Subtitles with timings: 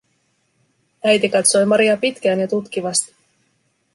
[1.03, 3.15] Äiti katsoi Maria pitkään ja tutkivasti.